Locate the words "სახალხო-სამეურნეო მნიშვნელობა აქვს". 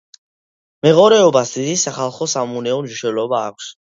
1.81-3.69